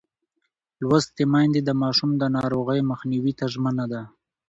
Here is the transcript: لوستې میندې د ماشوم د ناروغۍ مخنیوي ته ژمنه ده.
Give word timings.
لوستې 0.87 1.23
میندې 1.33 1.61
د 1.65 1.69
ماشوم 1.81 2.11
د 2.17 2.23
ناروغۍ 2.37 2.79
مخنیوي 2.91 3.33
ته 3.39 3.45
ژمنه 3.53 3.85
ده. 3.91 4.01